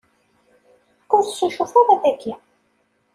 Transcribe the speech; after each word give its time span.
Ur 1.15 1.23
succuf 1.37 1.73
ara 1.79 1.93
dayi. 2.01 2.33